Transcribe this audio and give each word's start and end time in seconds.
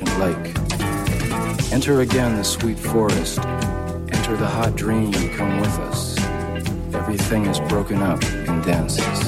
ancient 0.00 0.18
lake. 0.18 1.72
Enter 1.72 2.00
again 2.00 2.36
the 2.36 2.44
sweet 2.44 2.78
forest. 2.78 3.38
Enter 3.38 4.36
the 4.36 4.46
hot 4.46 4.76
dream. 4.76 5.12
Come 5.30 5.60
with 5.60 5.78
us. 5.78 6.18
Everything 6.94 7.46
is 7.46 7.60
broken 7.60 7.98
up 7.98 8.22
and 8.24 8.64
dances. 8.64 9.19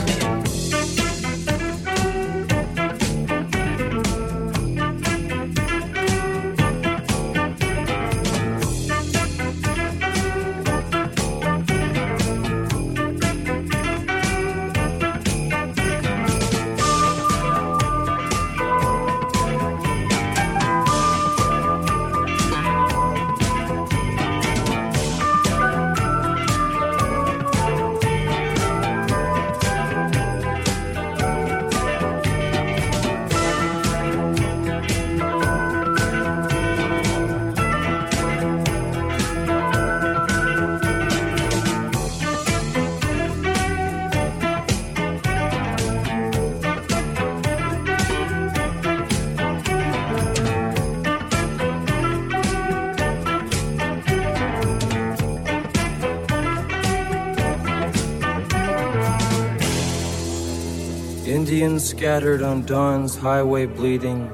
Indians 61.63 61.91
scattered 61.91 62.43
on 62.43 62.67
dawn's 62.67 63.15
highway 63.15 63.67
bleeding, 63.67 64.29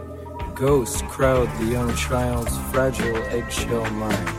ghosts 0.55 1.03
crowd 1.03 1.47
the 1.61 1.66
young 1.66 1.94
child's 1.94 2.56
fragile 2.72 3.22
eggshell 3.25 3.84
mind. 3.91 4.38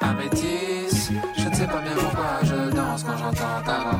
Un 0.00 0.14
métis, 0.14 1.10
je 1.36 1.48
ne 1.48 1.54
sais 1.54 1.66
pas 1.66 1.80
bien 1.80 1.94
pourquoi 1.94 2.38
je 2.44 2.70
danse 2.70 3.02
quand 3.02 3.16
j'entends 3.16 3.62
ta 3.64 3.78
voix. 3.80 3.99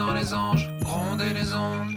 dans 0.00 0.14
les 0.14 0.32
anges, 0.32 0.70
gronder 0.80 1.30
les 1.34 1.52
ondes. 1.52 1.92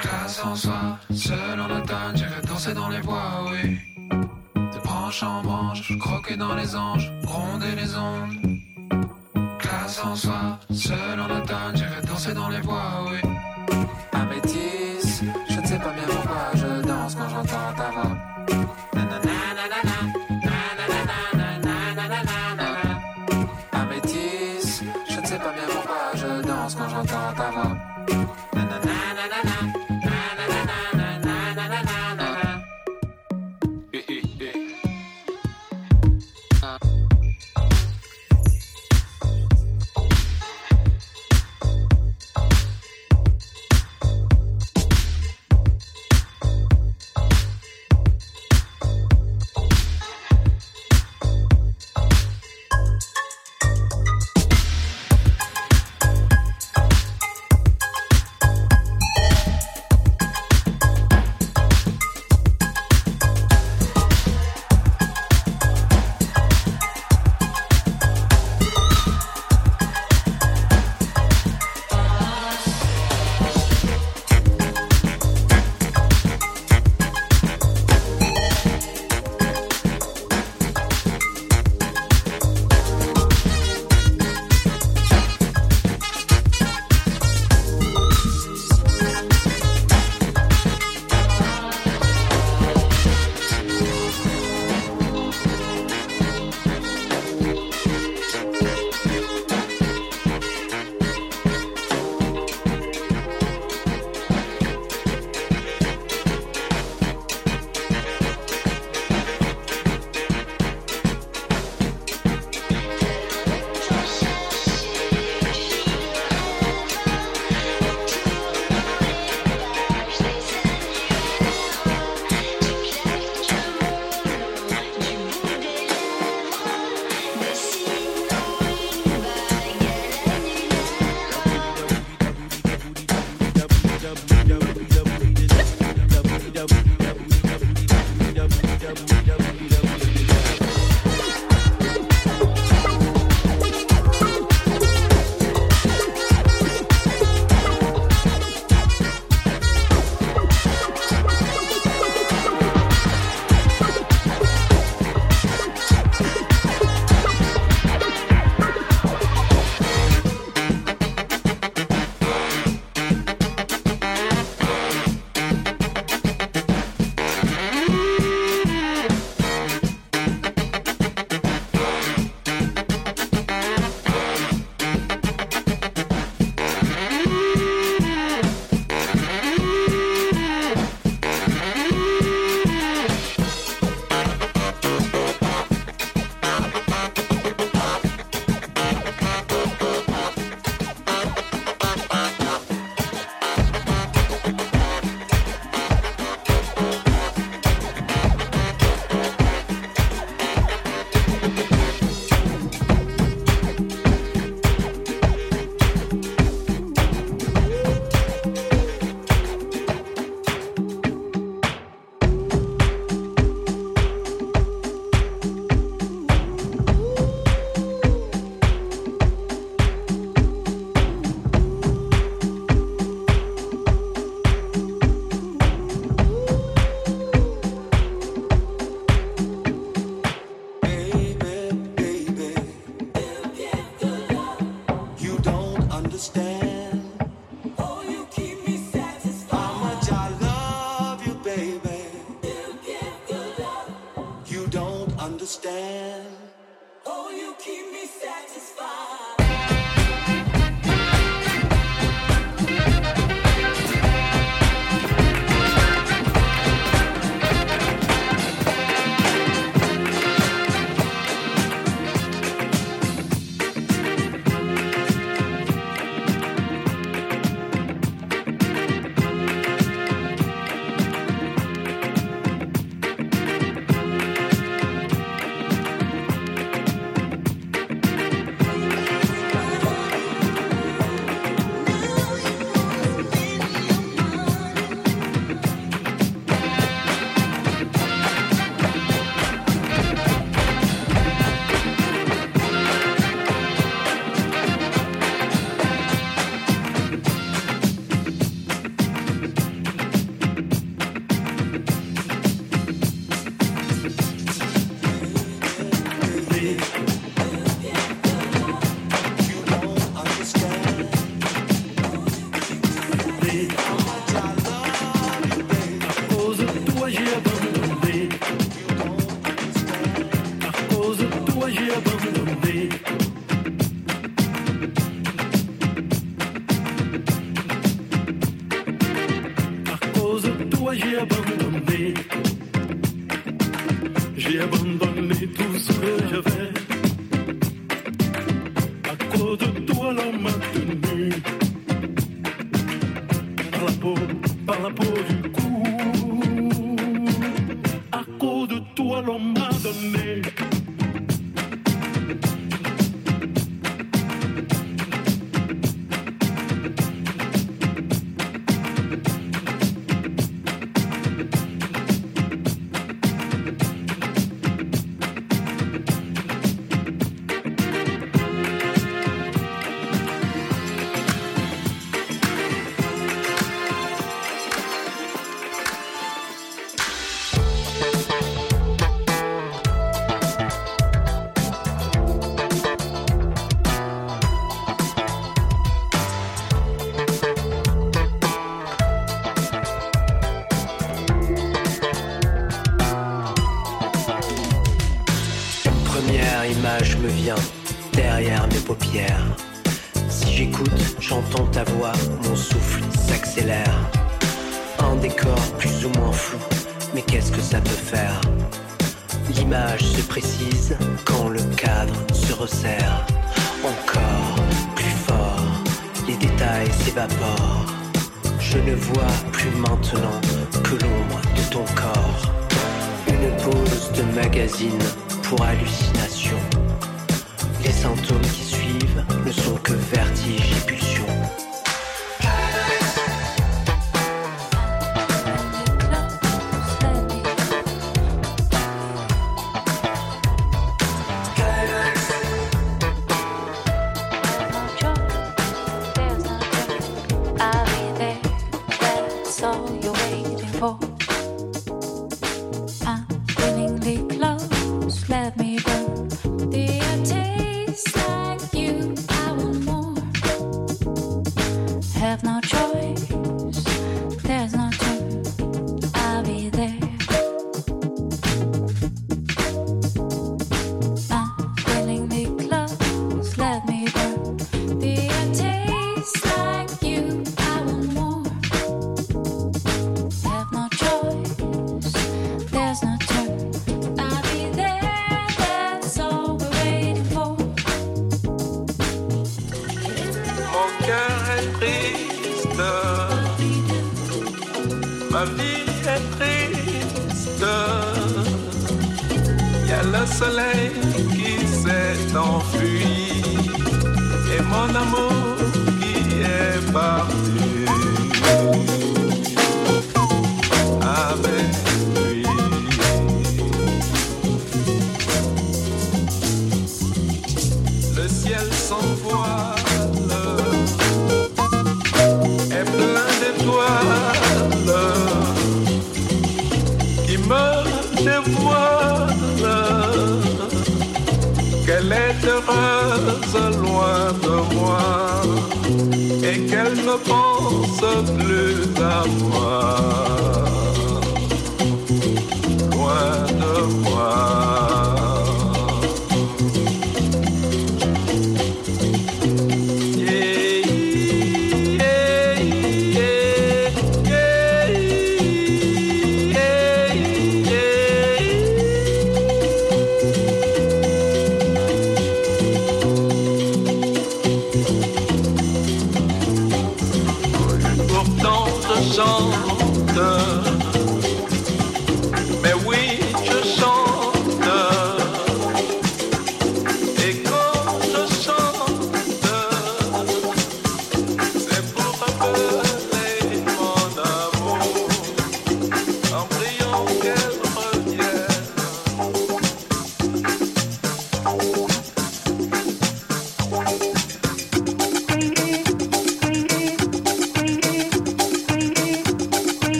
Classe 0.00 0.44
en 0.44 0.56
soi, 0.56 0.98
seul 1.14 1.60
en 1.60 1.70
automne, 1.78 2.16
j'irai 2.16 2.42
danser 2.48 2.74
dans 2.74 2.88
les 2.88 3.00
bois, 3.00 3.44
oui. 3.50 3.78
De 4.54 4.80
branche 4.82 5.22
en 5.22 5.42
branche, 5.42 5.96
croquer 5.98 6.36
dans 6.36 6.54
les 6.56 6.74
anges. 6.74 7.11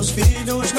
Seus 0.00 0.10
filhos 0.12 0.72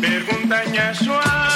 pergunta-me 0.00 0.78
a 0.78 0.94
sua 0.94 1.51